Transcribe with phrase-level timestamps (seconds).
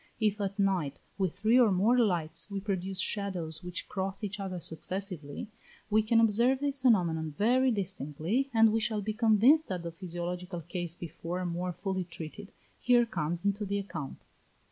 [0.19, 4.59] If at night, with three or more lights, we produce shadows which cross each other
[4.59, 5.47] successively,
[5.91, 10.61] we can observe this phenomenon very distinctly, and we shall be convinced that the physiological
[10.61, 14.25] case before more fully treated, here comes into the account (38).